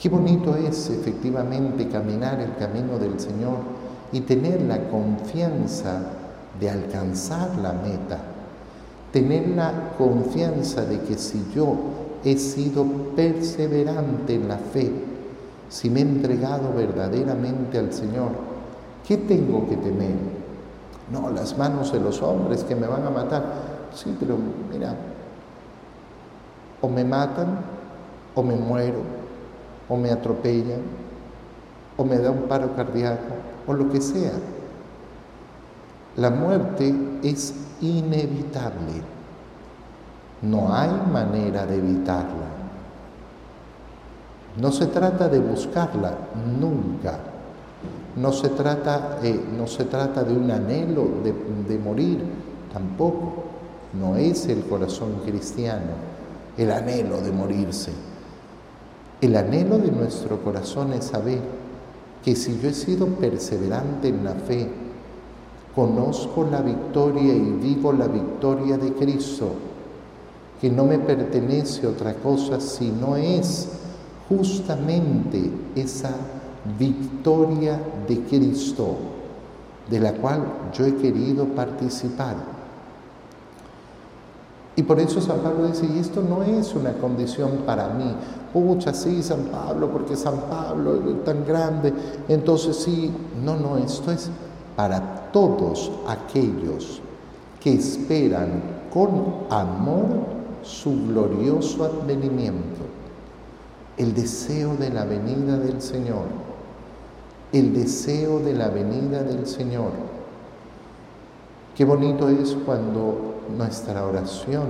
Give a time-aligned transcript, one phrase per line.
[0.00, 3.58] Qué bonito es efectivamente caminar el camino del Señor
[4.12, 6.00] y tener la confianza
[6.58, 8.18] de alcanzar la meta,
[9.12, 11.76] tener la confianza de que si yo
[12.24, 14.90] he sido perseverante en la fe,
[15.68, 18.30] si me he entregado verdaderamente al Señor,
[19.06, 20.16] ¿qué tengo que temer?
[21.12, 23.44] No, las manos de los hombres que me van a matar.
[23.94, 24.38] Sí, pero
[24.72, 24.94] mira,
[26.80, 27.58] o me matan
[28.34, 29.19] o me muero
[29.90, 30.80] o me atropellan,
[31.96, 33.34] o me da un paro cardíaco,
[33.66, 34.32] o lo que sea.
[36.16, 39.02] La muerte es inevitable.
[40.42, 42.48] No hay manera de evitarla.
[44.60, 46.14] No se trata de buscarla
[46.58, 47.18] nunca.
[48.16, 51.34] No se trata, eh, no se trata de un anhelo de,
[51.68, 52.24] de morir,
[52.72, 53.44] tampoco.
[53.92, 56.10] No es el corazón cristiano
[56.56, 57.92] el anhelo de morirse.
[59.20, 61.40] El anhelo de nuestro corazón es saber
[62.24, 64.68] que si yo he sido perseverante en la fe,
[65.74, 69.52] conozco la victoria y vivo la victoria de Cristo,
[70.60, 73.68] que no me pertenece otra cosa si no es
[74.28, 76.14] justamente esa
[76.78, 78.96] victoria de Cristo
[79.90, 82.36] de la cual yo he querido participar.
[84.76, 88.14] Y por eso San Pablo dice, y esto no es una condición para mí,
[88.52, 91.92] pucha, sí, San Pablo, porque San Pablo es tan grande,
[92.28, 93.10] entonces sí,
[93.44, 94.30] no, no, esto es
[94.76, 97.02] para todos aquellos
[97.60, 100.06] que esperan con amor
[100.62, 102.80] su glorioso advenimiento,
[103.96, 106.24] el deseo de la venida del Señor,
[107.52, 109.90] el deseo de la venida del Señor.
[111.76, 114.68] Qué bonito es cuando nuestra oración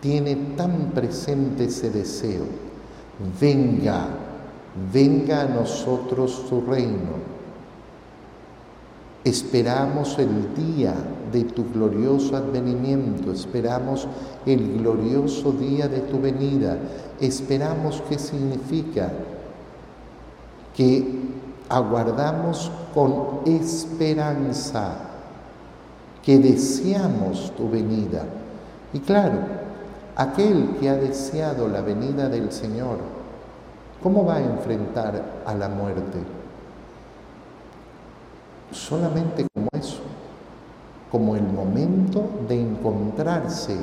[0.00, 2.44] tiene tan presente ese deseo.
[3.40, 4.08] Venga,
[4.92, 7.32] venga a nosotros tu reino.
[9.24, 10.94] Esperamos el día
[11.32, 14.08] de tu glorioso advenimiento, esperamos
[14.44, 16.76] el glorioso día de tu venida,
[17.20, 19.12] esperamos qué significa
[20.76, 21.20] que
[21.68, 24.96] aguardamos con esperanza,
[26.22, 28.24] que deseamos tu venida.
[28.92, 29.38] Y claro,
[30.14, 32.98] Aquel que ha deseado la venida del Señor,
[34.02, 36.18] ¿cómo va a enfrentar a la muerte?
[38.70, 40.02] Solamente como eso,
[41.10, 43.74] como el momento de encontrarse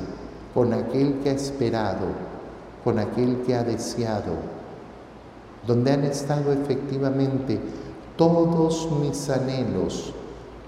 [0.53, 2.05] con aquel que ha esperado,
[2.83, 4.33] con aquel que ha deseado,
[5.65, 7.59] donde han estado efectivamente
[8.15, 10.13] todos mis anhelos,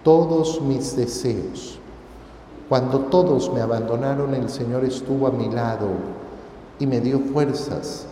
[0.04, 1.80] todos mis deseos.
[2.70, 5.88] Cuando todos me abandonaron, el Señor estuvo a mi lado
[6.80, 8.06] y me dio fuerzas.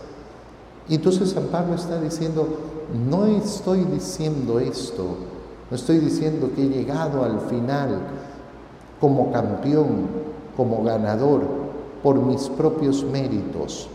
[0.88, 2.46] Y entonces San Pablo está diciendo,
[3.08, 5.16] no estoy diciendo esto,
[5.70, 8.00] no estoy diciendo que he llegado al final
[9.00, 10.08] como campeón,
[10.56, 11.42] como ganador,
[12.02, 13.88] por mis propios méritos,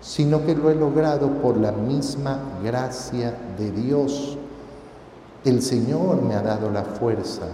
[0.00, 4.38] sino que lo he logrado por la misma gracia de Dios.
[5.44, 7.46] El Señor me ha dado la fuerza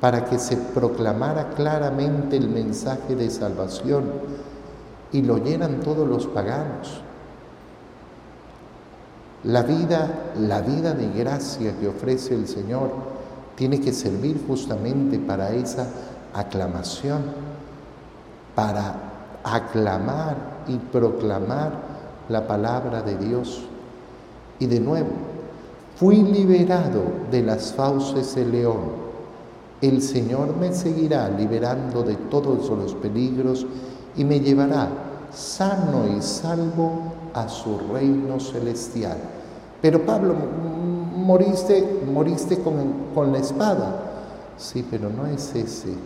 [0.00, 4.04] para que se proclamara claramente el mensaje de salvación
[5.12, 7.02] y lo oyeran todos los paganos.
[9.44, 12.90] La vida, la vida de gracia que ofrece el Señor
[13.54, 15.86] tiene que servir justamente para esa
[16.32, 17.22] aclamación,
[18.54, 18.94] para
[19.44, 20.36] aclamar
[20.68, 21.72] y proclamar
[22.28, 23.62] la palabra de Dios.
[24.58, 25.31] Y de nuevo,
[25.96, 29.02] fui liberado de las fauces del león
[29.82, 33.66] el Señor me seguirá liberando de todos los peligros
[34.16, 34.88] y me llevará
[35.34, 39.16] sano y salvo a su reino celestial.
[39.80, 40.36] Pero Pablo,
[41.16, 43.96] moriste, moriste con, la espada.
[44.56, 45.96] Sí, pero no es ese,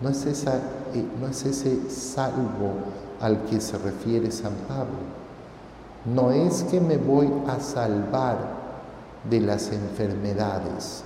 [0.00, 0.56] no es, esa,
[0.94, 2.72] eh, no es ese salvo
[3.20, 5.20] al que se refiere San Pablo.
[6.06, 8.59] No es que me voy a salvar
[9.28, 11.04] de las enfermedades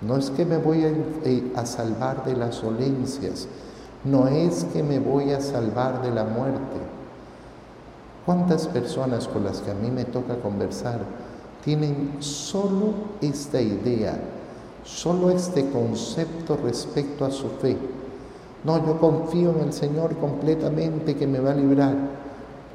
[0.00, 3.48] no es que me voy eh, a, salvar de las dolencias,
[4.04, 6.76] no es que me voy a salvar de la muerte.
[8.24, 11.00] ¿Cuántas personas con las que a mí me toca conversar
[11.64, 14.20] tienen solo esta idea,
[14.84, 17.76] solo este concepto respecto a su fe?
[18.62, 21.94] No, yo confío en el Señor completamente que me va a librar.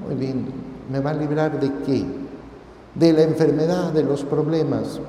[0.06, 0.45] Muy bien,
[0.91, 2.22] ¿me va a librar de qué?
[2.95, 4.99] De la enfermedad, de los problemas.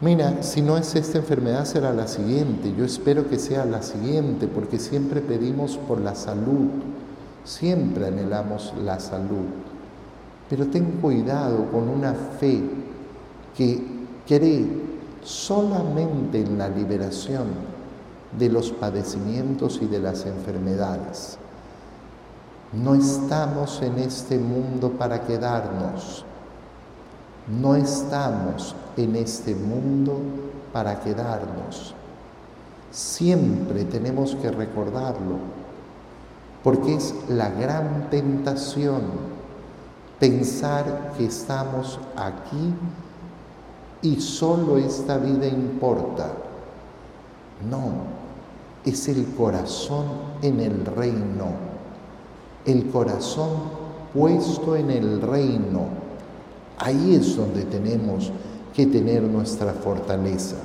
[0.00, 2.74] Mira, si no es esta enfermedad, será la siguiente.
[2.76, 6.68] Yo espero que sea la siguiente, porque siempre pedimos por la salud,
[7.46, 9.46] Siempre anhelamos la salud,
[10.50, 12.60] pero ten cuidado con una fe
[13.56, 13.80] que
[14.26, 14.66] cree
[15.22, 17.44] solamente en la liberación
[18.36, 21.38] de los padecimientos y de las enfermedades.
[22.72, 26.24] No estamos en este mundo para quedarnos.
[27.48, 30.18] No estamos en este mundo
[30.72, 31.94] para quedarnos.
[32.90, 35.38] Siempre tenemos que recordarlo,
[36.64, 39.02] porque es la gran tentación
[40.18, 42.74] pensar que estamos aquí
[44.02, 46.32] y solo esta vida importa.
[47.70, 47.92] No,
[48.84, 50.06] es el corazón
[50.42, 51.75] en el reino,
[52.66, 53.50] el corazón
[54.12, 56.06] puesto en el reino
[56.78, 58.30] Ahí es donde tenemos
[58.74, 60.56] que tener nuestra fortaleza.